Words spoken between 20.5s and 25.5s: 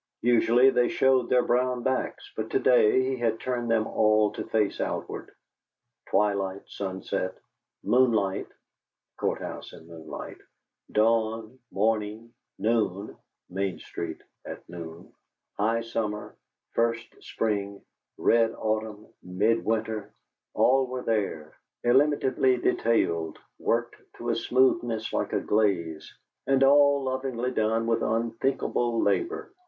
all were there illimitably detailed, worked to a smoothness like a